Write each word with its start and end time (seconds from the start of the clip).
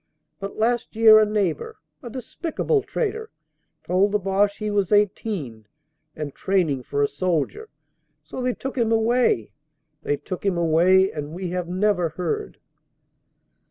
But 0.39 0.57
last 0.57 0.95
year 0.95 1.19
a 1.19 1.27
neighbor 1.27 1.77
a 2.01 2.09
despicable 2.09 2.81
traitor 2.81 3.29
told 3.83 4.11
the 4.11 4.17
Boche 4.17 4.57
he 4.57 4.71
was 4.71 4.91
eighteen 4.91 5.67
and 6.15 6.33
training 6.33 6.81
for 6.81 7.03
a 7.03 7.07
soldier. 7.07 7.69
So 8.23 8.41
they 8.41 8.55
took 8.55 8.75
him 8.79 8.91
away... 8.91 9.51
they 10.01 10.17
took 10.17 10.43
him 10.43 10.57
away 10.57 11.11
and 11.11 11.33
we 11.33 11.49
have 11.49 11.69
never 11.69 12.09
heard." 12.09 12.57